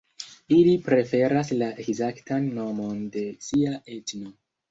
[0.53, 4.35] Ili preferas la ekzaktan nomon de sia etno.